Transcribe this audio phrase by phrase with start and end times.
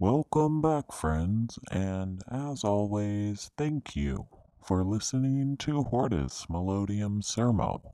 [0.00, 4.26] Welcome back, friends, and as always, thank you
[4.60, 7.92] for listening to Hortus Melodium Sermo.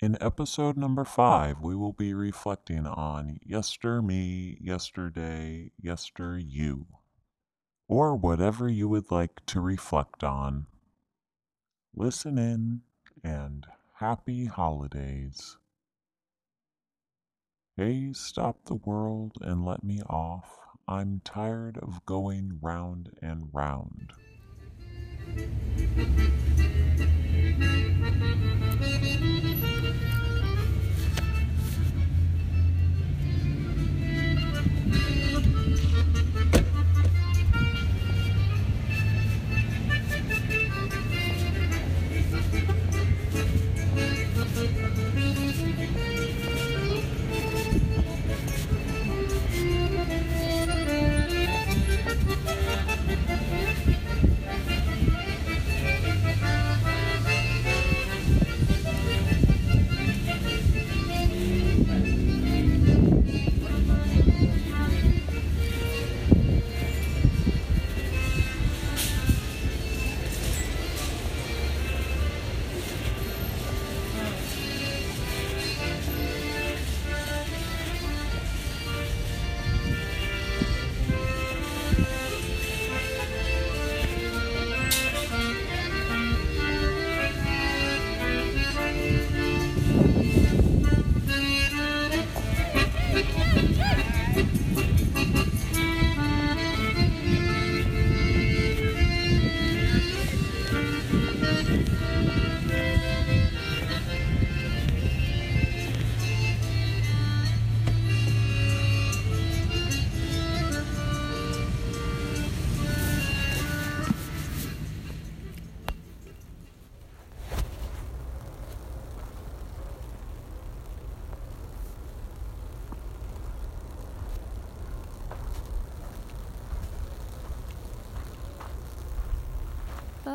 [0.00, 6.86] In episode number five, we will be reflecting on Yester Me, Yesterday, Yester You,
[7.88, 10.66] or whatever you would like to reflect on.
[11.92, 12.82] Listen in
[13.24, 13.66] and
[13.96, 15.56] happy holidays.
[17.78, 20.60] Hey, stop the world and let me off.
[20.88, 24.14] I'm tired of going round and round.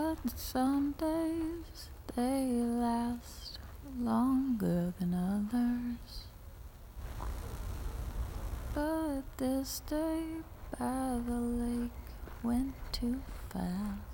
[0.00, 3.58] But some days they last
[4.00, 6.24] longer than others.
[8.74, 10.22] But this day
[10.78, 11.90] by the lake
[12.42, 14.06] went too fast.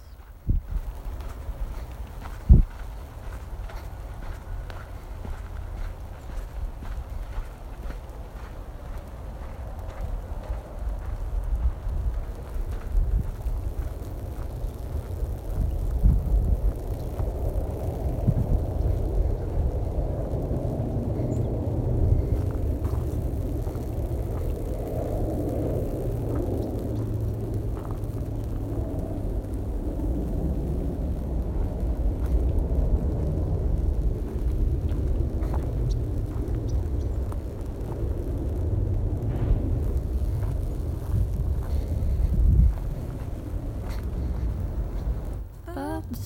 [45.75, 46.17] But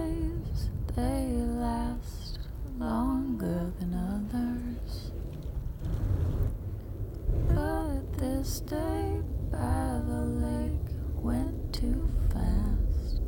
[0.00, 1.26] days they
[1.60, 2.38] last
[2.78, 5.10] longer than others.
[7.48, 10.90] But this day by the lake
[11.22, 13.20] went too fast.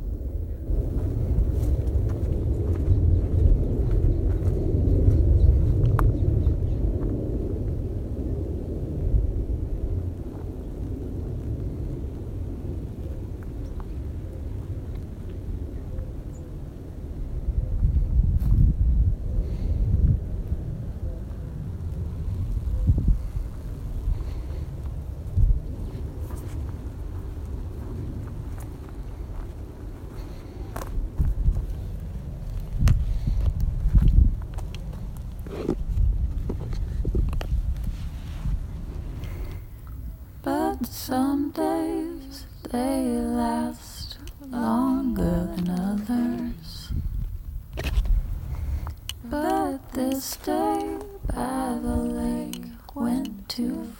[40.45, 40.85] But
[41.73, 43.01] days they
[43.41, 44.17] last
[44.49, 46.91] longer than others.
[49.23, 50.97] But this day
[51.27, 52.65] by the lake
[52.95, 53.91] went too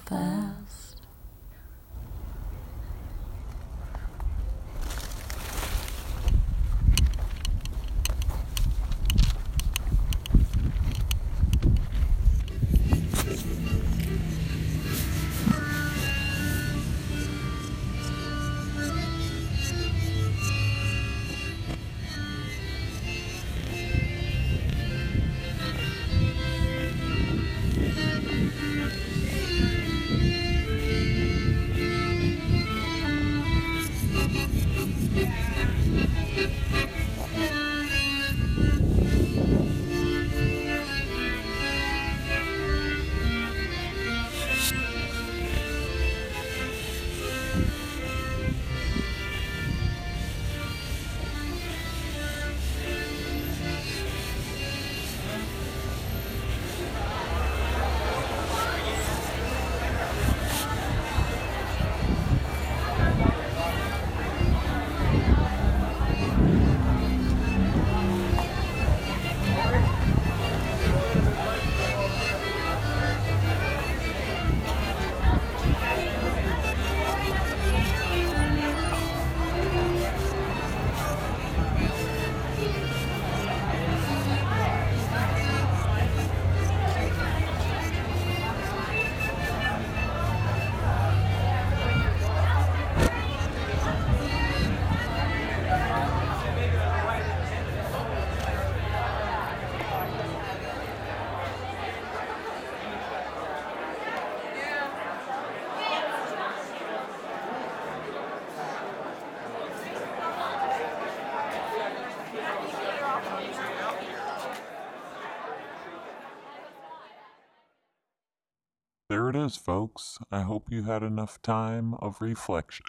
[119.17, 119.35] fast.
[119.35, 120.17] it is, folks.
[120.31, 122.85] I hope you had enough time of reflection.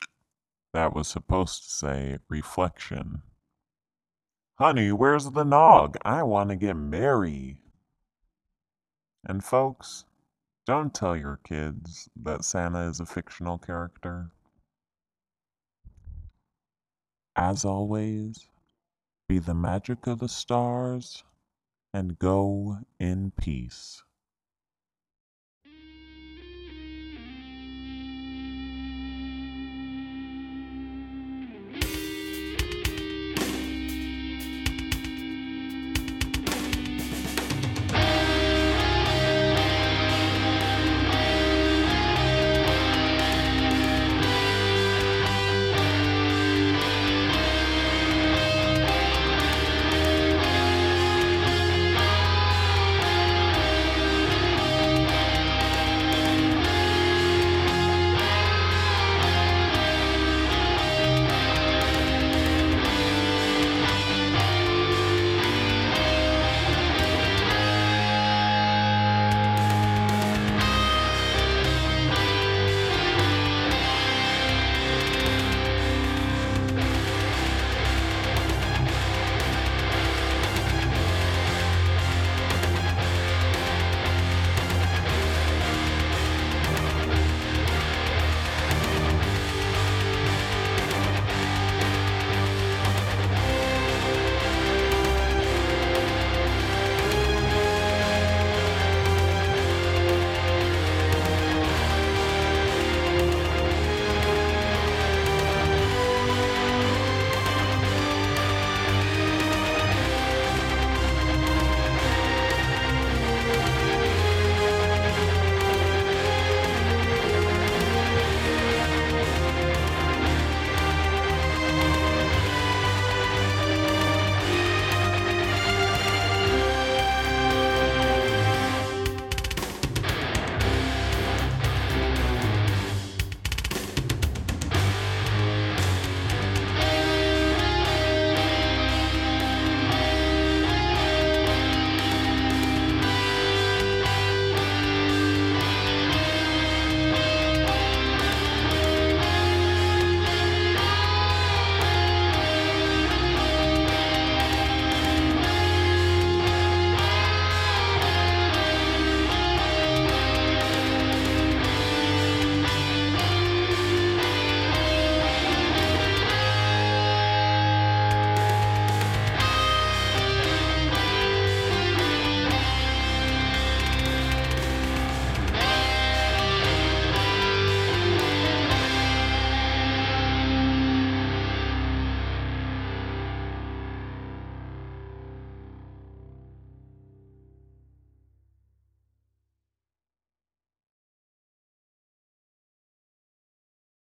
[0.73, 3.23] That was supposed to say reflection.
[4.59, 5.97] Honey, where's the nog?
[6.05, 7.59] I want to get married.
[9.25, 10.05] And folks,
[10.67, 14.31] don't tell your kids that Santa is a fictional character.
[17.37, 18.49] As always,
[19.29, 21.25] be the magic of the stars
[21.93, 24.03] and go in peace.